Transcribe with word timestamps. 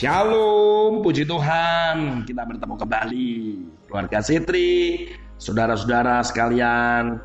Shalom, 0.00 1.04
puji 1.04 1.28
Tuhan. 1.28 2.24
Kita 2.24 2.48
bertemu 2.48 2.72
kembali. 2.72 3.36
Keluarga 3.84 4.24
Sitri, 4.24 5.12
saudara-saudara 5.36 6.24
sekalian. 6.24 7.20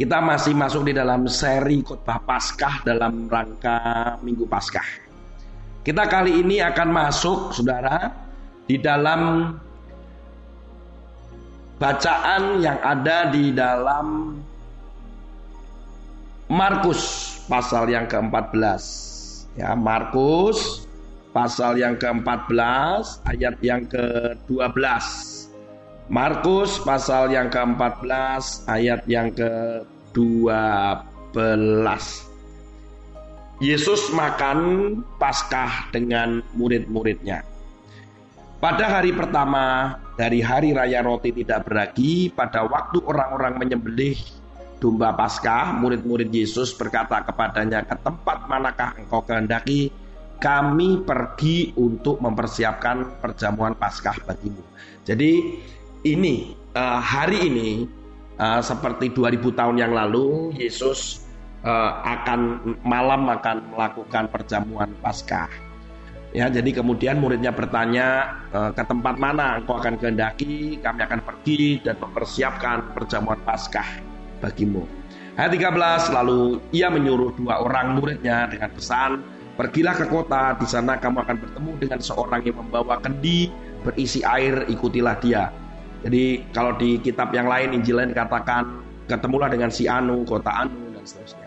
Kita 0.00 0.24
masih 0.24 0.56
masuk 0.56 0.88
di 0.88 0.96
dalam 0.96 1.28
seri 1.28 1.84
khotbah 1.84 2.24
Paskah 2.24 2.80
dalam 2.80 3.28
rangka 3.28 4.16
Minggu 4.24 4.48
Paskah. 4.48 5.04
Kita 5.84 6.08
kali 6.08 6.40
ini 6.40 6.64
akan 6.64 6.88
masuk, 6.96 7.52
saudara, 7.52 8.08
di 8.64 8.80
dalam 8.80 9.52
bacaan 11.76 12.64
yang 12.64 12.80
ada 12.80 13.28
di 13.28 13.52
dalam 13.52 14.40
Markus 16.48 17.36
pasal 17.52 17.92
yang 17.92 18.08
ke-14. 18.08 18.80
Ya, 19.60 19.76
Markus 19.76 20.88
pasal 21.34 21.82
yang 21.82 21.98
ke-14 21.98 23.26
ayat 23.26 23.58
yang 23.58 23.82
ke-12. 23.90 24.86
Markus 26.06 26.78
pasal 26.86 27.34
yang 27.34 27.50
ke-14 27.50 28.70
ayat 28.70 29.02
yang 29.10 29.34
ke-12. 29.34 30.94
Yesus 33.58 34.02
makan 34.14 34.58
Paskah 35.18 35.90
dengan 35.90 36.38
murid-muridnya. 36.54 37.42
Pada 38.62 38.86
hari 38.86 39.10
pertama 39.10 39.98
dari 40.14 40.38
hari 40.38 40.70
raya 40.70 41.02
roti 41.02 41.34
tidak 41.34 41.66
beragi, 41.66 42.30
pada 42.30 42.62
waktu 42.64 43.02
orang-orang 43.02 43.58
menyembelih 43.58 44.14
domba 44.78 45.10
Paskah, 45.18 45.74
murid-murid 45.82 46.30
Yesus 46.30 46.70
berkata 46.78 47.26
kepadanya, 47.26 47.82
"Ke 47.82 47.98
tempat 47.98 48.46
manakah 48.46 48.94
engkau 49.00 49.24
kehendaki 49.26 49.90
kami 50.44 51.00
pergi 51.00 51.72
untuk 51.80 52.20
mempersiapkan 52.20 53.16
perjamuan 53.24 53.72
Paskah 53.72 54.20
bagimu. 54.28 54.60
Jadi 55.08 55.56
ini 56.04 56.52
uh, 56.76 57.00
hari 57.00 57.48
ini 57.48 57.88
uh, 58.36 58.60
seperti 58.60 59.08
2000 59.08 59.40
tahun 59.40 59.80
yang 59.80 59.96
lalu 59.96 60.52
Yesus 60.52 61.24
uh, 61.64 62.04
akan 62.04 62.76
malam 62.84 63.24
akan 63.32 63.72
melakukan 63.72 64.28
perjamuan 64.28 64.92
Paskah. 65.00 65.48
Ya, 66.34 66.50
jadi 66.50 66.82
kemudian 66.82 67.22
muridnya 67.22 67.54
bertanya 67.54 68.42
ke 68.50 68.82
tempat 68.82 69.22
mana 69.22 69.62
engkau 69.62 69.78
akan 69.78 69.94
kehendaki, 69.94 70.82
kami 70.82 71.06
akan 71.06 71.22
pergi 71.22 71.78
dan 71.78 71.94
mempersiapkan 72.02 72.90
perjamuan 72.90 73.38
Paskah 73.46 73.86
bagimu. 74.42 74.82
Ayat 75.38 75.54
13 75.54 76.10
lalu 76.10 76.58
ia 76.74 76.90
menyuruh 76.90 77.38
dua 77.38 77.62
orang 77.62 78.02
muridnya 78.02 78.50
dengan 78.50 78.66
pesan 78.74 79.22
Pergilah 79.54 79.94
ke 79.94 80.10
kota, 80.10 80.58
di 80.58 80.66
sana 80.66 80.98
kamu 80.98 81.22
akan 81.22 81.36
bertemu 81.38 81.72
dengan 81.78 82.00
seorang 82.02 82.42
yang 82.42 82.58
membawa 82.58 82.98
kendi 82.98 83.54
berisi 83.86 84.26
air, 84.26 84.66
ikutilah 84.66 85.14
dia. 85.22 85.54
Jadi 86.02 86.42
kalau 86.50 86.74
di 86.74 86.98
kitab 86.98 87.30
yang 87.30 87.46
lain 87.46 87.70
Injil 87.70 88.02
lain 88.02 88.10
dikatakan 88.10 88.82
ketemulah 89.06 89.46
dengan 89.46 89.70
si 89.70 89.86
Anu, 89.86 90.26
kota 90.26 90.50
Anu 90.50 90.90
dan 90.98 91.06
seterusnya. 91.06 91.46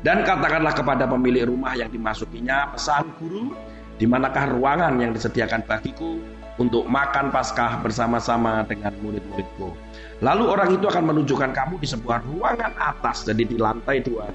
Dan 0.00 0.24
katakanlah 0.24 0.72
kepada 0.72 1.04
pemilik 1.04 1.44
rumah 1.44 1.76
yang 1.76 1.92
dimasukinya, 1.92 2.72
pesan 2.72 3.12
guru, 3.20 3.52
di 4.00 4.08
manakah 4.08 4.48
ruangan 4.48 4.96
yang 4.96 5.12
disediakan 5.12 5.60
bagiku 5.68 6.18
untuk 6.56 6.88
makan 6.88 7.28
Paskah 7.28 7.84
bersama-sama 7.84 8.64
dengan 8.64 8.96
murid-muridku. 9.04 9.76
Lalu 10.24 10.44
orang 10.48 10.68
itu 10.72 10.88
akan 10.88 11.04
menunjukkan 11.04 11.52
kamu 11.52 11.74
di 11.78 11.86
sebuah 11.86 12.24
ruangan 12.32 12.72
atas, 12.80 13.28
jadi 13.28 13.44
di 13.44 13.60
lantai 13.60 14.00
dua 14.00 14.26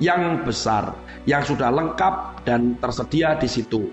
yang 0.00 0.42
besar 0.42 0.96
yang 1.28 1.44
sudah 1.44 1.68
lengkap 1.68 2.44
dan 2.48 2.74
tersedia 2.80 3.36
di 3.36 3.48
situ. 3.48 3.86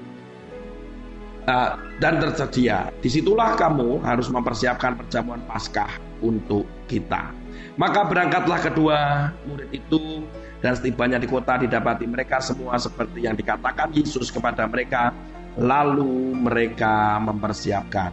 Uh, 1.47 1.79
dan 2.03 2.19
tersedia. 2.19 2.91
Di 2.99 3.07
situlah 3.07 3.55
kamu 3.55 4.03
harus 4.03 4.27
mempersiapkan 4.27 4.99
perjamuan 4.99 5.39
Paskah 5.47 5.87
untuk 6.19 6.67
kita. 6.91 7.31
Maka 7.79 8.03
berangkatlah 8.03 8.59
kedua 8.59 8.99
murid 9.47 9.71
itu 9.71 10.27
dan 10.59 10.75
setibanya 10.75 11.15
di 11.15 11.29
kota 11.29 11.55
didapati 11.55 12.03
mereka 12.03 12.43
semua 12.43 12.75
seperti 12.75 13.23
yang 13.23 13.39
dikatakan 13.39 13.95
Yesus 13.95 14.27
kepada 14.27 14.67
mereka. 14.67 15.15
Lalu 15.55 16.35
mereka 16.35 17.17
mempersiapkan 17.23 18.11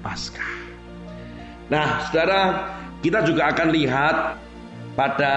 Paskah. 0.00 0.54
Nah, 1.74 2.06
saudara, 2.08 2.70
kita 3.02 3.20
juga 3.26 3.50
akan 3.52 3.68
lihat 3.68 4.16
pada 4.96 5.34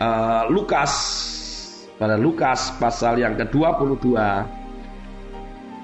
uh, 0.00 0.48
Lukas. 0.48 0.92
Pada 2.00 2.16
Lukas 2.16 2.72
pasal 2.80 3.20
yang 3.20 3.36
ke-22. 3.36 4.16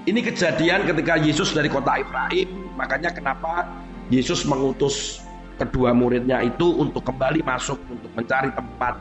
Ini 0.09 0.21
kejadian 0.25 0.88
ketika 0.88 1.21
Yesus 1.21 1.53
dari 1.53 1.69
kota 1.69 2.00
Efraim. 2.00 2.72
Makanya 2.72 3.12
kenapa 3.12 3.69
Yesus 4.09 4.49
mengutus 4.49 5.21
kedua 5.60 5.93
muridnya 5.93 6.41
itu 6.41 6.72
untuk 6.81 7.04
kembali 7.04 7.44
masuk 7.44 7.77
untuk 7.93 8.12
mencari 8.16 8.49
tempat 8.53 8.97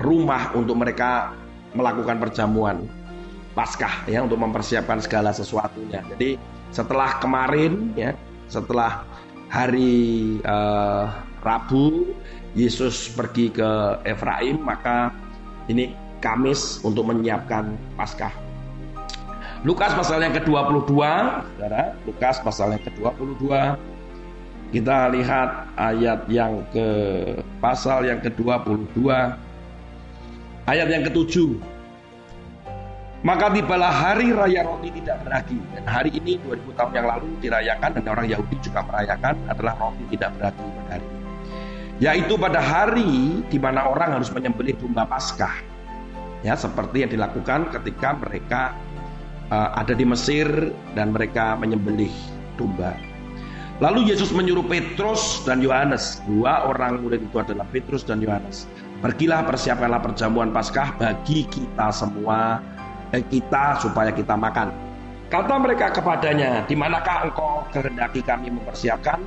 rumah 0.00 0.52
untuk 0.52 0.76
mereka 0.76 1.32
melakukan 1.76 2.16
perjamuan 2.20 2.84
Paskah 3.56 4.04
ya 4.04 4.20
untuk 4.20 4.36
mempersiapkan 4.36 5.00
segala 5.00 5.32
sesuatunya. 5.32 6.04
Jadi 6.12 6.36
setelah 6.68 7.16
kemarin 7.16 7.96
ya, 7.96 8.12
setelah 8.52 9.08
hari 9.48 10.36
uh, 10.44 11.08
Rabu 11.40 12.12
Yesus 12.56 13.12
pergi 13.12 13.52
ke 13.52 14.00
Efraim 14.08 14.64
maka 14.64 15.12
ini 15.68 15.92
Kamis 16.24 16.80
untuk 16.80 17.12
menyiapkan 17.12 17.76
Paskah. 17.94 18.32
Lukas 19.68 19.92
pasal 19.92 20.24
yang 20.24 20.32
ke-22, 20.32 20.96
Saudara, 20.96 21.92
Lukas 22.08 22.40
pasal 22.40 22.72
yang 22.72 22.82
ke-22 22.82 23.44
kita 24.74 25.12
lihat 25.14 25.70
ayat 25.78 26.26
yang 26.26 26.64
ke 26.74 26.86
pasal 27.62 28.02
yang 28.02 28.18
ke-22 28.18 29.06
ayat 30.66 30.88
yang 30.90 31.06
ke-7 31.06 31.54
maka 33.22 33.50
tibalah 33.50 33.90
hari 33.90 34.30
raya 34.30 34.62
roti 34.62 34.86
tidak 35.02 35.18
beragi. 35.26 35.58
Dan 35.74 35.82
hari 35.82 36.14
ini 36.14 36.38
2000 36.46 36.78
tahun 36.78 36.92
yang 36.94 37.06
lalu 37.10 37.26
dirayakan 37.42 37.90
dan 37.98 38.04
orang 38.06 38.26
Yahudi 38.30 38.54
juga 38.62 38.86
merayakan 38.86 39.34
adalah 39.50 39.74
roti 39.82 40.04
tidak 40.14 40.30
beragi 40.38 40.62
pada 40.62 40.90
hari 40.94 41.15
yaitu 41.96 42.36
pada 42.36 42.60
hari 42.60 43.40
di 43.48 43.56
mana 43.56 43.88
orang 43.88 44.20
harus 44.20 44.28
menyembelih 44.28 44.76
domba 44.76 45.08
Paskah. 45.08 45.64
Ya, 46.44 46.52
seperti 46.54 47.02
yang 47.02 47.10
dilakukan 47.10 47.72
ketika 47.72 48.14
mereka 48.14 48.62
uh, 49.48 49.72
ada 49.74 49.96
di 49.96 50.04
Mesir 50.04 50.46
dan 50.92 51.10
mereka 51.16 51.56
menyembelih 51.56 52.12
domba. 52.60 52.94
Lalu 53.76 54.08
Yesus 54.08 54.32
menyuruh 54.32 54.64
Petrus 54.64 55.44
dan 55.44 55.60
Yohanes, 55.60 56.24
dua 56.24 56.64
orang 56.64 57.04
murid 57.04 57.28
itu 57.28 57.36
adalah 57.36 57.68
Petrus 57.68 58.00
dan 58.08 58.24
Yohanes. 58.24 58.64
Pergilah 59.04 59.44
persiapkanlah 59.44 60.00
perjamuan 60.00 60.48
Paskah 60.48 60.96
bagi 60.96 61.44
kita 61.44 61.92
semua, 61.92 62.64
eh, 63.12 63.20
kita 63.20 63.76
supaya 63.76 64.08
kita 64.16 64.32
makan. 64.32 64.72
Kata 65.28 65.60
mereka 65.60 65.92
kepadanya, 65.92 66.64
di 66.64 66.72
manakah 66.72 67.28
engkau 67.28 67.68
kehendaki 67.68 68.24
kami 68.24 68.48
mempersiapkan? 68.48 69.20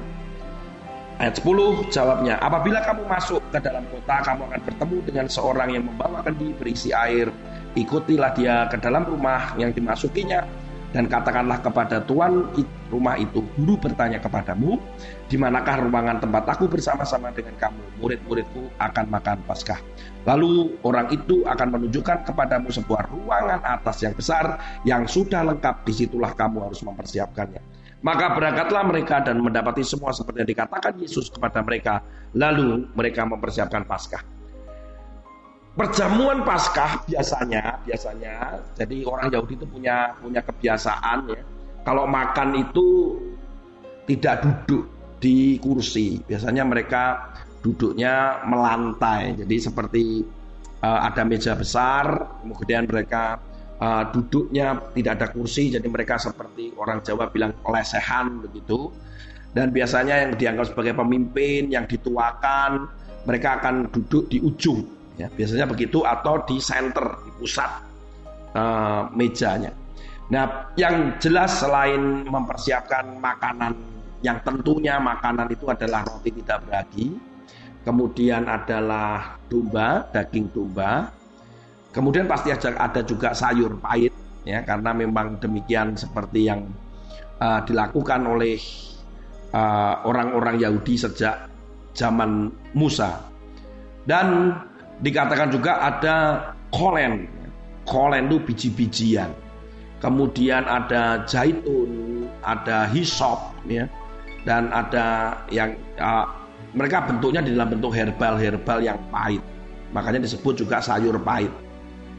Ayat 1.19 1.35
10 1.43 1.91
jawabnya, 1.91 2.39
apabila 2.39 2.79
kamu 2.79 3.03
masuk 3.03 3.43
ke 3.51 3.59
dalam 3.59 3.83
kota, 3.91 4.23
kamu 4.23 4.47
akan 4.47 4.61
bertemu 4.63 4.97
dengan 5.03 5.27
seorang 5.27 5.67
yang 5.75 5.83
membawa 5.83 6.23
kendi 6.23 6.55
berisi 6.55 6.95
air. 6.95 7.27
Ikutilah 7.75 8.31
dia 8.39 8.71
ke 8.71 8.79
dalam 8.79 9.03
rumah 9.03 9.51
yang 9.59 9.75
dimasukinya 9.75 10.47
dan 10.95 11.11
katakanlah 11.11 11.59
kepada 11.59 11.99
tuan 12.07 12.47
rumah 12.87 13.19
itu, 13.19 13.43
guru 13.59 13.75
bertanya 13.75 14.23
kepadamu, 14.23 14.79
di 15.27 15.35
manakah 15.35 15.83
ruangan 15.83 16.23
tempat 16.23 16.55
aku 16.55 16.71
bersama-sama 16.71 17.35
dengan 17.35 17.51
kamu, 17.59 17.83
murid-muridku 17.99 18.71
akan 18.79 19.05
makan 19.11 19.43
Paskah. 19.43 19.83
Lalu 20.23 20.79
orang 20.87 21.11
itu 21.11 21.43
akan 21.43 21.67
menunjukkan 21.75 22.31
kepadamu 22.31 22.71
sebuah 22.71 23.11
ruangan 23.11 23.59
atas 23.67 24.07
yang 24.07 24.15
besar 24.15 24.55
yang 24.87 25.03
sudah 25.03 25.43
lengkap, 25.51 25.83
di 25.83 25.93
situlah 25.99 26.31
kamu 26.31 26.71
harus 26.71 26.79
mempersiapkannya. 26.79 27.78
Maka 27.99 28.31
berangkatlah 28.31 28.83
mereka 28.87 29.19
dan 29.19 29.43
mendapati 29.43 29.83
semua 29.83 30.15
seperti 30.15 30.43
yang 30.43 30.49
dikatakan 30.55 30.95
Yesus 30.95 31.27
kepada 31.27 31.59
mereka. 31.59 31.99
Lalu 32.31 32.87
mereka 32.95 33.27
mempersiapkan 33.27 33.83
Paskah. 33.83 34.23
Perjamuan 35.75 36.43
Paskah 36.43 37.03
biasanya, 37.07 37.79
biasanya, 37.83 38.59
jadi 38.75 39.03
orang 39.07 39.31
Yahudi 39.31 39.53
itu 39.59 39.67
punya 39.67 40.11
punya 40.19 40.41
kebiasaan 40.43 41.17
ya. 41.31 41.43
Kalau 41.87 42.03
makan 42.03 42.55
itu 42.59 42.87
tidak 44.07 44.43
duduk 44.43 44.83
di 45.19 45.59
kursi. 45.59 46.19
Biasanya 46.23 46.63
mereka 46.65 47.31
duduknya 47.61 48.43
melantai. 48.47 49.35
Jadi 49.37 49.55
seperti 49.59 50.03
uh, 50.81 50.99
ada 51.03 51.21
meja 51.27 51.53
besar, 51.53 52.27
kemudian 52.41 52.87
mereka 52.87 53.39
uh, 53.79 54.03
duduknya 54.11 54.77
tidak 54.93 55.11
ada 55.19 55.27
kursi 55.31 55.73
jadi 55.73 55.87
mereka 55.87 56.19
seperti 56.19 56.75
orang 56.75 57.01
Jawa 57.01 57.31
bilang 57.31 57.55
lesehan 57.65 58.43
begitu. 58.43 58.91
Dan 59.49 59.73
biasanya 59.73 60.29
yang 60.29 60.37
dianggap 60.37 60.77
sebagai 60.77 60.93
pemimpin 60.93 61.73
yang 61.73 61.89
dituakan 61.89 62.85
mereka 63.25 63.57
akan 63.57 63.89
duduk 63.89 64.29
di 64.29 64.37
ujung 64.37 64.85
ya. 65.17 65.25
Biasanya 65.25 65.65
begitu 65.65 66.05
atau 66.05 66.45
di 66.45 66.61
center 66.61 67.17
di 67.25 67.31
pusat 67.33 67.71
uh, 68.53 69.09
mejanya. 69.11 69.73
Nah, 70.29 70.69
yang 70.77 71.17
jelas 71.17 71.57
selain 71.57 72.29
mempersiapkan 72.29 73.17
makanan 73.17 73.73
yang 74.21 74.37
tentunya 74.45 75.01
makanan 75.01 75.49
itu 75.49 75.65
adalah 75.65 76.05
roti 76.05 76.29
tidak 76.29 76.61
beragi, 76.69 77.17
kemudian 77.81 78.45
adalah 78.45 79.39
domba, 79.49 80.05
daging 80.13 80.53
domba, 80.53 81.09
kemudian 81.91 82.25
pasti 82.29 82.53
ada 82.53 83.01
juga 83.03 83.33
sayur 83.33 83.77
pahit, 83.81 84.13
ya 84.45 84.63
karena 84.63 84.93
memang 84.93 85.41
demikian 85.41 85.95
seperti 85.97 86.49
yang 86.49 86.69
uh, 87.41 87.61
dilakukan 87.65 88.25
oleh 88.25 88.57
uh, 89.53 90.05
orang-orang 90.05 90.55
uh, 90.57 90.61
Yahudi 90.69 90.95
sejak 90.95 91.49
zaman 91.95 92.53
Musa. 92.77 93.25
Dan 94.05 94.57
dikatakan 95.03 95.53
juga 95.53 95.85
ada 95.85 96.15
kolen, 96.73 97.29
kolen 97.85 98.25
itu 98.25 98.37
biji-bijian 98.41 99.29
kemudian 99.99 100.63
ada 100.65 101.23
zaitun, 101.27 102.23
ada 102.43 102.87
hisop, 102.89 103.51
ya, 103.67 103.85
dan 104.47 104.71
ada 104.71 105.35
yang 105.51 105.75
uh, 105.99 106.25
mereka 106.71 107.03
bentuknya 107.07 107.43
di 107.43 107.51
dalam 107.55 107.75
bentuk 107.75 107.91
herbal-herbal 107.91 108.79
yang 108.79 108.99
pahit. 109.11 109.43
Makanya 109.91 110.23
disebut 110.23 110.63
juga 110.65 110.79
sayur 110.79 111.19
pahit. 111.19 111.51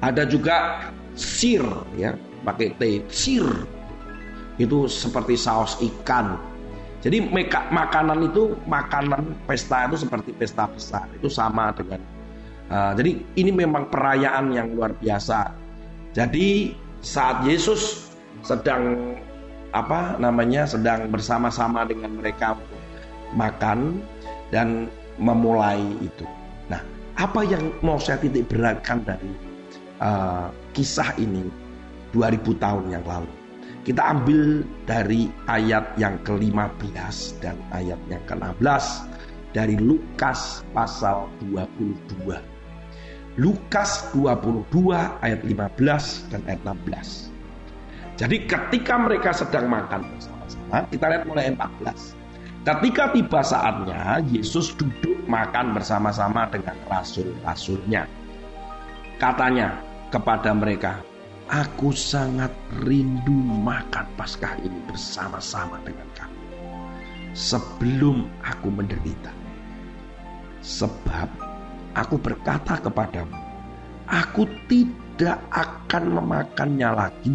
Ada 0.00 0.24
juga 0.24 0.88
sir, 1.12 1.60
ya, 1.96 2.16
pakai 2.44 2.72
T, 2.80 3.04
sir. 3.12 3.44
Itu 4.56 4.88
seperti 4.88 5.36
saus 5.36 5.76
ikan. 5.80 6.40
Jadi 7.00 7.32
meka, 7.32 7.68
makanan 7.72 8.28
itu 8.28 8.52
makanan 8.68 9.32
pesta 9.48 9.88
itu 9.88 10.04
seperti 10.04 10.36
pesta 10.36 10.68
besar. 10.68 11.08
Itu 11.16 11.32
sama 11.32 11.72
dengan 11.72 12.00
uh, 12.68 12.92
jadi 12.92 13.16
ini 13.40 13.50
memang 13.56 13.88
perayaan 13.88 14.52
yang 14.52 14.76
luar 14.76 14.92
biasa. 15.00 15.48
Jadi 16.12 16.76
saat 17.00 17.40
Yesus 17.48 18.12
sedang 18.44 19.16
apa 19.72 20.20
namanya 20.20 20.68
sedang 20.68 21.08
bersama-sama 21.08 21.88
dengan 21.88 22.20
mereka 22.20 22.52
untuk 22.52 22.80
makan 23.32 24.04
dan 24.52 24.92
memulai 25.16 25.80
itu. 26.04 26.26
Nah, 26.68 26.84
apa 27.16 27.48
yang 27.48 27.72
mau 27.80 27.96
saya 27.96 28.20
titik 28.20 28.50
beratkan 28.52 29.00
dari 29.08 29.49
uh, 30.00 30.48
kisah 30.72 31.14
ini 31.20 31.46
2000 32.16 32.42
tahun 32.58 32.84
yang 32.90 33.04
lalu? 33.06 33.30
Kita 33.80 34.12
ambil 34.12 34.60
dari 34.84 35.32
ayat 35.48 35.96
yang 35.96 36.20
ke-15 36.28 37.16
dan 37.40 37.56
ayat 37.72 37.96
yang 38.12 38.20
ke-16 38.28 39.08
dari 39.56 39.80
Lukas 39.80 40.60
pasal 40.76 41.32
22. 41.48 42.36
Lukas 43.40 44.04
22 44.12 44.68
ayat 45.24 45.40
15 45.46 46.28
dan 46.28 46.40
ayat 46.44 46.60
16. 46.60 47.32
Jadi 48.20 48.36
ketika 48.44 49.00
mereka 49.00 49.32
sedang 49.32 49.64
makan 49.72 50.04
bersama-sama, 50.12 50.84
kita 50.92 51.04
lihat 51.08 51.24
mulai 51.24 51.48
ayat 51.48 51.56
14. 51.80 52.20
Ketika 52.60 53.16
tiba 53.16 53.40
saatnya, 53.40 54.20
Yesus 54.28 54.76
duduk 54.76 55.24
makan 55.24 55.72
bersama-sama 55.72 56.44
dengan 56.52 56.76
rasul-rasulnya. 56.92 58.04
Katanya 59.16 59.80
kepada 60.10 60.50
mereka, 60.52 61.00
Aku 61.50 61.90
sangat 61.90 62.54
rindu 62.86 63.34
makan 63.66 64.06
Paskah 64.14 64.54
ini 64.62 64.78
bersama-sama 64.86 65.82
dengan 65.82 66.06
kamu. 66.14 66.38
Sebelum 67.34 68.30
aku 68.46 68.70
menderita. 68.70 69.34
Sebab 70.62 71.50
Aku 71.98 72.22
berkata 72.22 72.78
kepadamu, 72.78 73.34
aku 74.06 74.46
tidak 74.70 75.42
akan 75.50 76.22
memakannya 76.22 76.90
lagi 76.94 77.34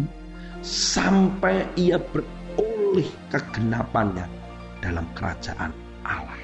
sampai 0.64 1.68
ia 1.76 2.00
beroleh 2.00 3.04
kegenapannya 3.28 4.24
dalam 4.80 5.04
kerajaan 5.12 5.76
Allah. 6.08 6.40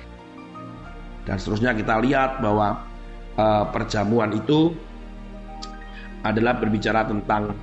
Dan 1.24 1.40
seterusnya 1.40 1.72
kita 1.72 2.04
lihat 2.04 2.44
bahwa 2.44 2.84
uh, 3.40 3.64
perjamuan 3.72 4.36
itu 4.36 4.76
adalah 6.22 6.58
berbicara 6.58 7.06
tentang 7.06 7.54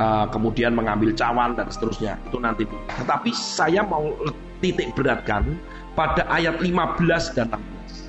uh, 0.00 0.26
kemudian 0.32 0.72
mengambil 0.72 1.12
cawan 1.12 1.56
dan 1.58 1.68
seterusnya. 1.68 2.16
Itu 2.28 2.40
nanti. 2.40 2.64
Tetapi 2.68 3.30
saya 3.34 3.84
mau 3.84 4.14
titik 4.64 4.94
beratkan 4.94 5.58
pada 5.98 6.24
ayat 6.30 6.62
15 6.62 7.36
dan 7.36 7.52
16. 7.52 8.08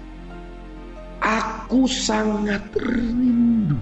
Aku 1.20 1.84
sangat 1.90 2.64
rindu. 2.80 3.76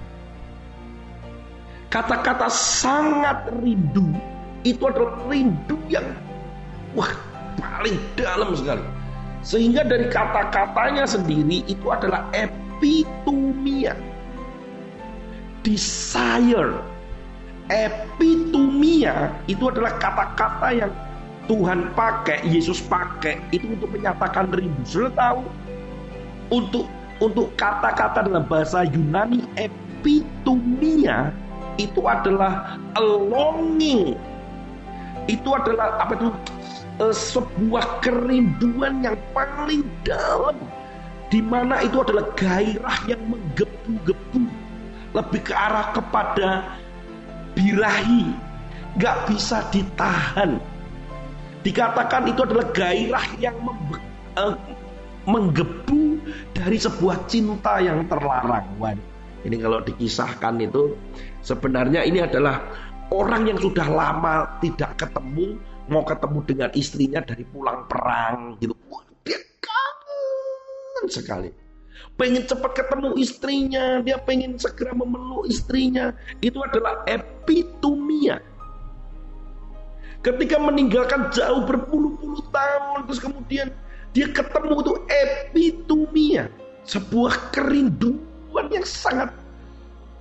Kata-kata 1.87 2.51
sangat 2.51 3.47
rindu 3.63 4.11
itu 4.67 4.83
adalah 4.83 5.15
rindu 5.31 5.79
yang 5.87 6.03
wah 6.91 7.13
paling 7.55 7.95
dalam 8.19 8.51
sekali. 8.57 8.83
Sehingga 9.45 9.87
dari 9.87 10.11
kata-katanya 10.11 11.07
sendiri 11.07 11.63
itu 11.69 11.87
adalah 11.87 12.27
epitumia. 12.35 13.95
Desire. 15.67 16.79
Epitumia 17.67 19.35
itu 19.51 19.67
adalah 19.67 19.99
kata-kata 19.99 20.71
yang 20.71 20.91
Tuhan 21.51 21.91
pakai, 21.91 22.39
Yesus 22.47 22.79
pakai 22.87 23.35
itu 23.51 23.75
untuk 23.75 23.91
menyatakan 23.91 24.47
rindu. 24.55 24.79
Sudah 24.87 25.11
tahu? 25.11 25.43
Untuk 26.47 26.87
untuk 27.19 27.51
kata-kata 27.59 28.31
dalam 28.31 28.47
bahasa 28.47 28.87
Yunani 28.87 29.43
epitumia 29.59 31.35
itu 31.75 31.99
adalah 32.07 32.79
a 32.95 33.03
longing. 33.03 34.15
Itu 35.27 35.51
adalah 35.51 35.99
apa 35.99 36.15
itu? 36.15 36.31
Uh, 36.97 37.11
sebuah 37.11 37.99
kerinduan 37.99 39.03
yang 39.03 39.19
paling 39.35 39.83
dalam 40.07 40.55
di 41.27 41.43
mana 41.43 41.83
itu 41.83 41.99
adalah 41.99 42.25
gairah 42.39 42.97
yang 43.05 43.19
menggebu-gebu 43.27 44.46
lebih 45.17 45.41
ke 45.49 45.53
arah 45.57 45.89
kepada 45.97 46.77
birahi 47.57 48.29
nggak 49.01 49.17
bisa 49.33 49.65
ditahan 49.73 50.61
dikatakan 51.65 52.29
itu 52.29 52.45
adalah 52.45 52.65
gairah 52.71 53.25
yang 53.41 53.57
uh, 54.37 54.55
menggebu 55.27 56.21
dari 56.55 56.79
sebuah 56.79 57.27
cinta 57.27 57.83
yang 57.83 58.07
terlarang. 58.07 58.63
Wan. 58.79 58.95
Ini 59.43 59.59
kalau 59.59 59.83
dikisahkan 59.83 60.55
itu 60.63 60.95
sebenarnya 61.43 62.07
ini 62.07 62.23
adalah 62.23 62.63
orang 63.11 63.51
yang 63.51 63.59
sudah 63.59 63.85
lama 63.85 64.47
tidak 64.63 64.95
ketemu 64.95 65.59
mau 65.87 66.03
ketemu 66.03 66.39
dengan 66.47 66.69
istrinya 66.75 67.19
dari 67.23 67.43
pulang 67.47 67.83
perang 67.91 68.55
gitu. 68.63 68.75
Wah, 68.91 69.03
dia 69.27 69.39
kangen 69.59 71.05
sekali. 71.11 71.49
Pengen 72.17 72.49
cepat 72.49 72.73
ketemu 72.73 73.13
istrinya, 73.17 74.01
dia 74.01 74.17
pengen 74.17 74.57
segera 74.57 74.93
memeluk 74.97 75.45
istrinya. 75.45 76.13
Itu 76.41 76.61
adalah 76.65 77.05
epitumia. 77.05 78.41
Ketika 80.25 80.57
meninggalkan 80.57 81.29
jauh 81.29 81.61
berpuluh-puluh 81.63 82.41
tahun, 82.49 83.05
terus 83.05 83.21
kemudian 83.21 83.69
dia 84.17 84.27
ketemu 84.33 84.81
itu 84.81 84.93
epitumia, 85.07 86.49
sebuah 86.89 87.53
kerinduan 87.53 88.65
yang 88.73 88.81
sangat 88.81 89.29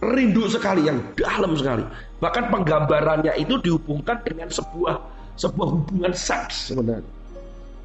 rindu 0.05 0.45
sekali, 0.53 0.85
yang 0.85 1.01
dalam 1.17 1.57
sekali. 1.57 1.81
Bahkan 2.21 2.53
penggambarannya 2.53 3.33
itu 3.41 3.57
dihubungkan 3.65 4.21
dengan 4.21 4.53
sebuah 4.53 5.01
sebuah 5.41 5.69
hubungan 5.69 6.13
seks 6.13 6.73
sebenarnya. 6.73 7.09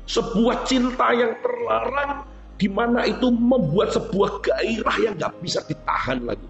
Sebuah 0.08 0.68
cinta 0.68 1.16
yang 1.16 1.32
terlarang 1.40 2.28
di 2.62 2.70
mana 2.70 3.10
itu 3.10 3.34
membuat 3.34 3.90
sebuah 3.90 4.38
gairah 4.46 4.98
yang 5.02 5.18
nggak 5.18 5.34
bisa 5.42 5.66
ditahan 5.66 6.22
lagi. 6.22 6.46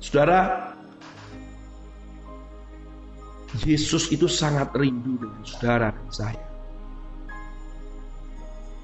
Saudara, 0.00 0.72
Yesus 3.60 4.08
itu 4.08 4.24
sangat 4.24 4.72
rindu 4.72 5.20
dengan 5.20 5.44
saudara 5.44 5.92
dan 5.92 6.08
saya. 6.08 6.44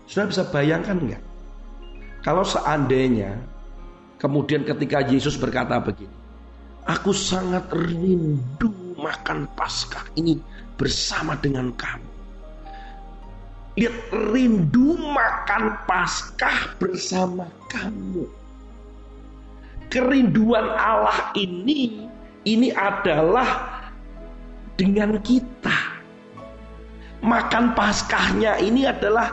Sudah 0.05 0.29
bisa 0.29 0.45
bayangkan 0.53 1.00
nggak? 1.00 1.25
Kalau 2.21 2.45
seandainya 2.45 3.33
kemudian 4.21 4.61
ketika 4.69 5.09
Yesus 5.09 5.41
berkata 5.41 5.81
begini, 5.81 6.12
Aku 6.85 7.17
sangat 7.17 7.65
rindu 7.73 8.69
makan 9.00 9.49
Paskah 9.57 10.05
ini 10.21 10.37
bersama 10.77 11.33
dengan 11.41 11.73
kamu. 11.73 12.18
Lihat 13.79 14.11
rindu 14.35 14.99
makan 14.99 15.87
Paskah 15.87 16.75
bersama 16.83 17.47
kamu. 17.71 18.27
Kerinduan 19.87 20.67
Allah 20.75 21.31
ini 21.39 22.11
ini 22.43 22.75
adalah 22.75 23.79
dengan 24.75 25.23
kita. 25.23 25.95
Makan 27.23 27.79
Paskahnya 27.79 28.59
ini 28.59 28.83
adalah 28.83 29.31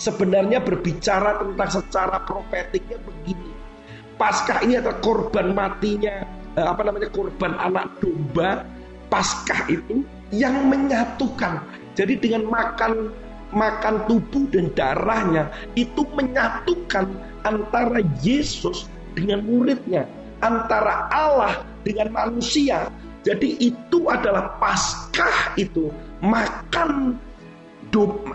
sebenarnya 0.00 0.64
berbicara 0.64 1.44
tentang 1.44 1.70
secara 1.84 2.16
profetiknya 2.24 2.96
begini. 3.04 3.52
Paskah 4.16 4.64
ini 4.64 4.80
adalah 4.80 5.04
korban 5.04 5.52
matinya 5.52 6.24
eh, 6.56 6.64
apa 6.64 6.80
namanya 6.80 7.12
korban 7.12 7.60
anak 7.60 7.92
domba 8.00 8.64
Paskah 9.12 9.68
itu 9.68 10.00
yang 10.32 10.64
menyatukan. 10.72 11.60
Jadi 11.92 12.16
dengan 12.16 12.48
makan 12.48 13.12
makan 13.52 14.04
tubuh 14.08 14.48
dan 14.50 14.72
darahnya 14.72 15.52
itu 15.76 16.02
menyatukan 16.16 17.08
antara 17.44 18.00
Yesus 18.24 18.88
dengan 19.12 19.44
muridnya, 19.44 20.08
antara 20.40 21.08
Allah 21.12 21.62
dengan 21.84 22.12
manusia. 22.12 22.88
Jadi 23.22 23.54
itu 23.62 24.10
adalah 24.10 24.58
Paskah 24.58 25.54
itu 25.54 25.94
makan 26.18 27.14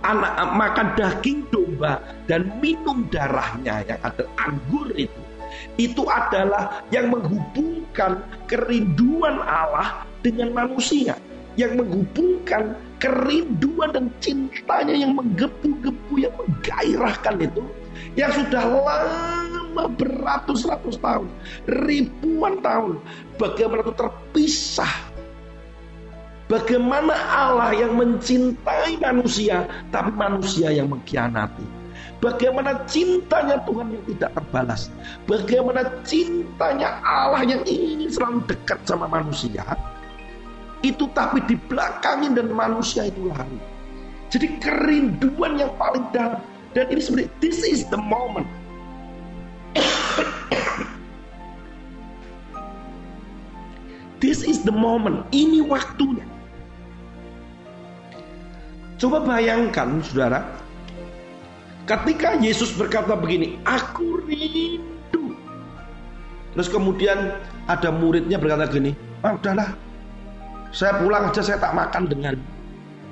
anak 0.06 0.54
makan 0.54 0.88
daging 0.96 1.42
domba 1.50 1.98
dan 2.30 2.48
minum 2.62 3.10
darahnya 3.10 3.84
yang 3.84 4.00
ada 4.06 4.24
anggur 4.38 4.94
itu. 4.96 5.22
Itu 5.82 6.06
adalah 6.06 6.86
yang 6.94 7.10
menghubungkan 7.10 8.22
kerinduan 8.46 9.42
Allah 9.44 10.06
dengan 10.22 10.54
manusia 10.54 11.18
yang 11.58 11.74
menghubungkan 11.76 12.78
kerinduan 12.98 13.94
dan 13.94 14.06
cintanya 14.22 14.94
yang 14.94 15.14
menggebu-gebu, 15.14 16.14
yang 16.18 16.34
menggairahkan 16.38 17.36
itu, 17.42 17.64
yang 18.18 18.34
sudah 18.34 18.64
lama 18.66 19.86
beratus-ratus 19.98 20.98
tahun, 21.02 21.30
ribuan 21.88 22.62
tahun, 22.62 22.98
bagaimana 23.38 23.86
itu 23.86 23.94
terpisah. 23.94 24.94
Bagaimana 26.48 27.12
Allah 27.28 27.76
yang 27.76 28.00
mencintai 28.00 28.96
manusia, 29.04 29.68
tapi 29.92 30.16
manusia 30.16 30.72
yang 30.72 30.88
mengkhianati. 30.88 31.68
Bagaimana 32.24 32.88
cintanya 32.88 33.60
Tuhan 33.68 33.92
yang 33.92 34.04
tidak 34.16 34.32
terbalas. 34.32 34.88
Bagaimana 35.28 35.86
cintanya 36.08 37.04
Allah 37.04 37.44
yang 37.44 37.62
ingin 37.68 38.08
selalu 38.08 38.48
dekat 38.48 38.80
sama 38.88 39.12
manusia 39.12 39.76
itu 40.86 41.10
tapi 41.18 41.42
di 41.50 41.58
belakangin 41.58 42.38
dan 42.38 42.54
manusia 42.54 43.10
itu 43.10 43.34
lari. 43.34 43.58
Jadi 44.28 44.60
kerinduan 44.60 45.56
yang 45.58 45.72
paling 45.80 46.04
dalam 46.12 46.44
dan 46.76 46.92
ini 46.92 47.00
sebenarnya 47.02 47.32
this 47.42 47.64
is 47.66 47.90
the 47.90 47.98
moment. 47.98 48.46
this 54.22 54.46
is 54.46 54.62
the 54.62 54.74
moment. 54.74 55.26
Ini 55.34 55.66
waktunya. 55.66 56.38
Coba 58.98 59.22
bayangkan 59.22 60.02
saudara, 60.02 60.42
ketika 61.86 62.34
Yesus 62.42 62.74
berkata 62.74 63.14
begini, 63.14 63.62
aku 63.62 64.26
rindu. 64.26 65.38
Terus 66.58 66.70
kemudian 66.70 67.38
ada 67.70 67.94
muridnya 67.94 68.42
berkata 68.42 68.66
gini, 68.74 68.98
ah 69.22 69.38
udahlah 69.38 69.70
saya 70.76 71.00
pulang 71.00 71.32
aja 71.32 71.42
saya 71.44 71.58
tak 71.60 71.74
makan 71.76 72.04
dengan 72.12 72.36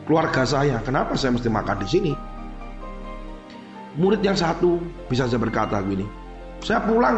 keluarga 0.06 0.44
saya. 0.44 0.80
Kenapa 0.84 1.16
saya 1.16 1.36
mesti 1.36 1.50
makan 1.50 1.78
di 1.82 1.88
sini? 1.88 2.12
Murid 3.96 4.20
yang 4.20 4.36
satu 4.36 4.80
bisa 5.08 5.24
saja 5.24 5.40
berkata 5.40 5.80
gini, 5.88 6.04
saya 6.60 6.84
pulang. 6.84 7.16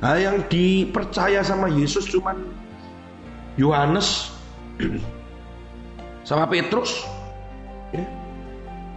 Nah, 0.00 0.16
yang 0.16 0.40
dipercaya 0.48 1.44
sama 1.44 1.68
Yesus 1.68 2.08
cuman 2.08 2.38
Yohanes 3.60 4.32
sama 6.28 6.46
Petrus. 6.48 7.04
Ya. 7.92 8.06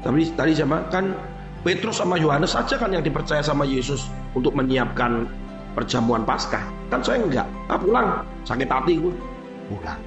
Tapi 0.05 0.29
tadi 0.37 0.53
sama 0.55 0.85
kan 0.93 1.11
Petrus 1.65 1.99
sama 1.99 2.15
Yohanes 2.15 2.53
saja 2.53 2.77
kan 2.77 2.93
yang 2.93 3.03
dipercaya 3.03 3.41
sama 3.41 3.65
Yesus 3.67 4.07
untuk 4.37 4.53
menyiapkan 4.55 5.27
perjamuan 5.73 6.23
Paskah. 6.23 6.63
Kan 6.87 7.01
saya 7.01 7.25
enggak. 7.25 7.47
Ah 7.67 7.81
pulang, 7.81 8.23
sakit 8.45 8.69
hati 8.69 9.01
gue 9.01 9.32
pulang. 9.67 10.01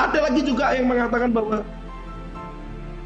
Ada 0.00 0.18
lagi 0.30 0.40
juga 0.44 0.72
yang 0.72 0.88
mengatakan 0.88 1.30
bahwa 1.30 1.60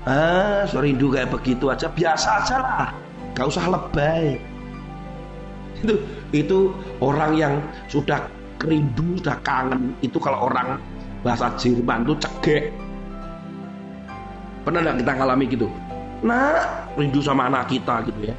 ah 0.04 0.62
rindu 0.68 1.10
kayak 1.10 1.32
begitu 1.32 1.72
aja 1.72 1.88
biasa 1.90 2.28
aja 2.44 2.56
lah, 2.60 2.88
gak 3.34 3.48
usah 3.50 3.64
lebay. 3.66 4.38
Itu 5.82 5.94
itu 6.30 6.58
orang 7.02 7.34
yang 7.34 7.54
sudah 7.90 8.24
rindu, 8.62 9.18
sudah 9.20 9.36
kangen. 9.42 9.92
Itu 10.00 10.16
kalau 10.22 10.48
orang 10.48 10.78
bahasa 11.26 11.50
Jerman 11.58 12.06
tuh 12.06 12.16
cegek. 12.20 12.72
Pernah 14.64 14.80
nggak 14.80 14.96
kita 15.04 15.12
ngalami 15.20 15.44
gitu? 15.50 15.68
Nah, 16.24 16.88
rindu 16.96 17.20
sama 17.20 17.52
anak 17.52 17.68
kita 17.68 18.00
gitu 18.08 18.32
ya. 18.32 18.36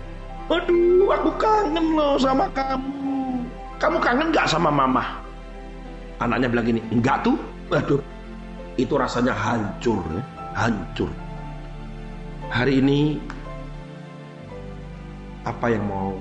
Aduh, 0.49 1.09
aku 1.13 1.29
kangen 1.37 1.93
loh 1.93 2.17
sama 2.17 2.49
kamu. 2.53 3.45
Kamu 3.77 3.97
kangen 4.01 4.33
gak 4.33 4.49
sama 4.49 4.73
mama? 4.73 5.24
Anaknya 6.23 6.47
bilang 6.47 6.65
gini, 6.67 6.81
enggak 6.95 7.27
tuh. 7.27 7.35
Waduh, 7.67 7.99
itu 8.79 8.93
rasanya 8.95 9.33
hancur, 9.33 9.99
ya. 10.11 10.21
hancur. 10.55 11.11
Hari 12.51 12.79
ini 12.79 13.17
apa 15.43 15.73
yang 15.73 15.83
mau 15.89 16.15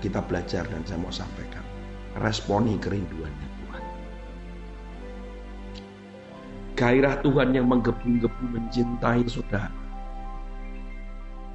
kita 0.00 0.22
belajar 0.24 0.64
dan 0.70 0.80
saya 0.86 1.00
mau 1.02 1.12
sampaikan? 1.12 1.60
Responi 2.22 2.78
kerinduannya 2.78 3.48
Tuhan. 3.58 3.84
Gairah 6.78 7.18
Tuhan 7.26 7.58
yang 7.58 7.66
menggebu-gebu 7.66 8.44
mencintai 8.54 9.26
saudara. 9.26 9.74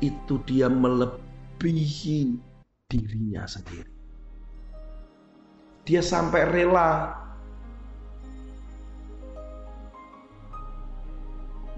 Itu 0.03 0.43
dia 0.43 0.67
melebihi 0.67 2.37
dirinya 2.91 3.47
sendiri. 3.47 3.91
Dia 5.87 6.03
sampai 6.03 6.43
rela 6.49 7.13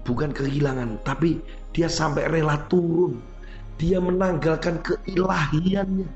bukan 0.02 0.30
kehilangan, 0.34 1.02
tapi 1.06 1.38
dia 1.74 1.86
sampai 1.88 2.28
rela 2.28 2.58
turun. 2.66 3.18
Dia 3.80 3.98
menanggalkan 3.98 4.78
keilahiannya. 4.84 6.06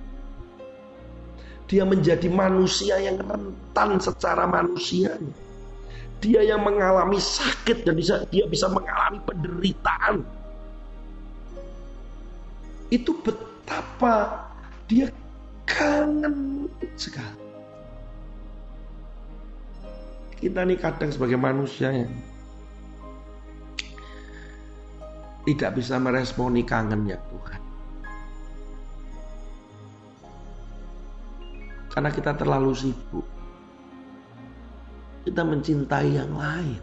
Dia 1.66 1.83
menjadi 1.83 2.31
manusia 2.31 2.95
yang 3.02 3.19
rentan 3.19 3.99
secara 3.99 4.47
manusianya. 4.47 5.35
Dia 6.23 6.47
yang 6.47 6.62
mengalami 6.62 7.19
sakit 7.19 7.83
dan 7.83 7.99
bisa 7.99 8.23
dia 8.31 8.47
bisa 8.47 8.71
mengalami 8.71 9.19
penderitaan. 9.26 10.23
Itu 12.87 13.19
betapa 13.19 14.47
dia 14.87 15.11
kangen 15.66 16.71
sekali. 16.95 17.43
Kita 20.38 20.62
nih 20.62 20.78
kadang 20.78 21.11
sebagai 21.11 21.40
manusia 21.40 21.90
yang 21.90 22.12
tidak 25.46 25.78
bisa 25.78 25.94
meresponi 26.02 26.66
kangennya 26.66 27.22
Tuhan. 27.30 27.62
Karena 31.94 32.10
kita 32.10 32.34
terlalu 32.34 32.74
sibuk. 32.74 33.26
Kita 35.22 35.42
mencintai 35.46 36.10
yang 36.12 36.34
lain. 36.34 36.82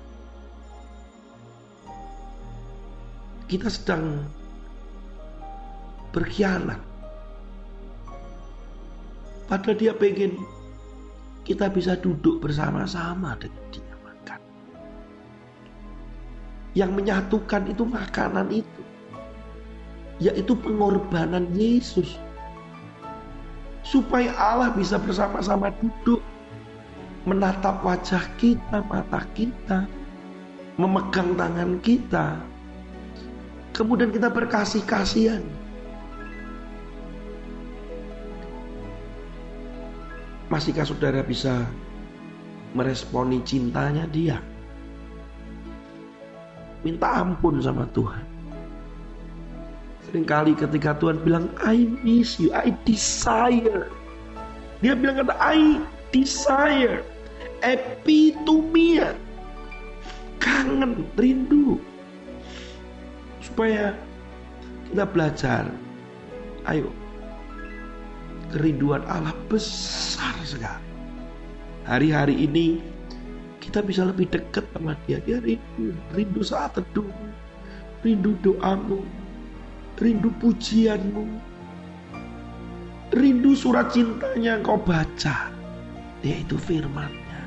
Kita 3.46 3.67
sedang 3.70 4.25
berkhianat. 6.15 6.82
Padahal 9.46 9.77
dia 9.77 9.93
pengen 9.93 10.39
kita 11.43 11.67
bisa 11.70 12.00
duduk 12.00 12.39
bersama-sama 12.41 13.36
dengan 13.38 13.65
dia. 13.70 13.93
Yang 16.74 16.92
menyatukan 16.98 17.70
itu 17.70 17.86
makanan 17.86 18.50
itu. 18.50 18.82
Yaitu 20.22 20.58
pengorbanan 20.58 21.50
Yesus. 21.53 22.18
Supaya 23.86 24.34
Allah 24.38 24.74
bisa 24.74 24.98
bersama-sama 24.98 25.70
duduk. 25.77 26.22
Menatap 27.24 27.86
wajah 27.86 28.25
kita, 28.42 28.84
mata 28.89 29.22
kita. 29.38 29.86
Memegang 30.75 31.38
tangan 31.38 31.77
kita. 31.80 32.42
Kemudian 33.74 34.13
kita 34.13 34.30
berkasih 34.30 34.86
kasihan. 34.86 35.42
Masihkah 40.53 40.86
saudara 40.86 41.25
bisa 41.25 41.65
meresponi 42.77 43.42
cintanya 43.42 44.06
dia? 44.06 44.38
Minta 46.84 47.08
ampun 47.24 47.63
sama 47.63 47.88
Tuhan. 47.96 48.24
Seringkali 50.08 50.54
ketika 50.54 50.94
Tuhan 51.00 51.18
bilang, 51.25 51.50
I 51.63 51.90
miss 52.06 52.38
you, 52.38 52.54
I 52.54 52.75
desire. 52.86 53.90
Dia 54.84 54.94
bilang 54.94 55.25
kata, 55.25 55.34
I 55.42 55.82
desire. 56.13 57.02
Epitomia. 57.63 59.16
Kangen, 60.38 61.08
rindu. 61.18 61.80
Supaya 63.42 63.96
kita 64.92 65.08
belajar. 65.08 65.72
Ayo. 66.68 66.92
Kerinduan 68.54 69.02
Allah 69.10 69.34
besar 69.50 70.38
sekali. 70.46 70.94
hari-hari 71.84 72.48
ini 72.48 72.80
kita 73.74 73.82
bisa 73.89 74.06
lebih 74.06 74.30
dekat 74.30 74.70
sama 74.70 74.94
dia. 75.10 75.18
Dia 75.25 75.42
rindu, 75.42 75.98
rindu 76.13 76.46
saat 76.46 76.77
teduh, 76.77 77.10
rindu 78.06 78.38
doamu, 78.46 79.01
rindu 79.98 80.30
pujianmu, 80.38 81.25
rindu 83.18 83.58
surat 83.58 83.89
cintanya 83.89 84.62
yang 84.62 84.62
kau 84.62 84.77
baca, 84.77 85.50
yaitu 86.22 86.53
firmannya. 86.53 87.42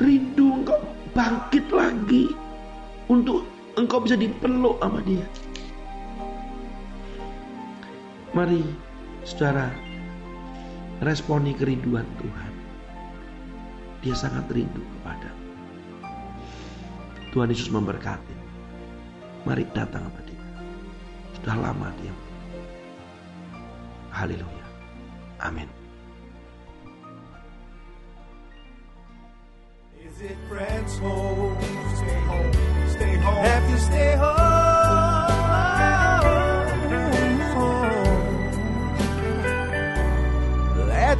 Rindu 0.00 0.64
engkau 0.64 0.80
bangkit 1.12 1.68
lagi 1.68 2.32
untuk 3.12 3.44
engkau 3.76 4.00
bisa 4.00 4.16
dipeluk 4.16 4.80
sama 4.80 5.04
dia. 5.04 5.28
Mari 8.32 8.64
saudara 9.28 9.68
responi 11.04 11.52
kerinduan 11.52 12.08
Tuhan. 12.16 12.51
Dia 14.02 14.18
sangat 14.18 14.50
rindu 14.50 14.82
kepada 14.98 15.30
Tuhan 17.30 17.48
Yesus 17.48 17.70
memberkati. 17.70 18.34
Mari 19.46 19.62
datang 19.70 20.10
kepada 20.10 20.22
dia. 20.26 20.42
Sudah 21.38 21.56
lama 21.56 21.88
dia. 22.02 22.14
Haleluya. 24.10 24.66
Amin. 25.38 25.70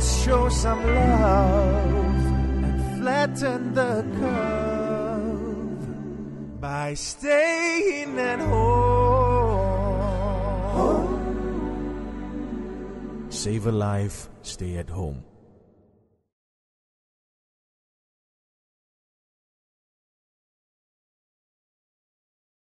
Show 0.03 0.49
some 0.49 0.83
love 0.83 1.02
flatten 3.35 3.75
the 3.75 4.05
curve 4.19 5.81
by 6.61 6.95
staying 6.95 8.19
at 8.19 8.41
home. 8.41 8.83
Save 13.31 13.67
a 13.67 13.73
life, 13.73 14.29
stay 14.43 14.77
at 14.77 14.91
home. 14.91 15.25